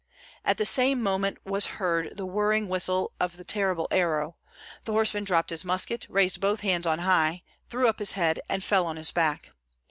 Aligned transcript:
At 0.43 0.57
the 0.57 0.65
same 0.65 0.99
moment 1.03 1.37
was 1.45 1.67
hoard 1.77 2.17
the 2.17 2.25
whirring 2.25 2.67
whistle 2.67 3.11
of 3.19 3.37
the 3.37 3.45
terrible 3.45 3.87
arrow; 3.91 4.35
the 4.85 4.93
horseman 4.93 5.23
dropped 5.25 5.51
his 5.51 5.63
musket, 5.63 6.07
raised 6.09 6.41
both 6.41 6.61
hands 6.61 6.87
on 6.87 6.97
high, 6.97 7.43
threw 7.69 7.87
up 7.87 7.99
his 7.99 8.13
head, 8.13 8.39
and 8.49 8.63
fell 8.63 8.87
on 8.87 8.95
his 8.95 9.11
back. 9.11 9.51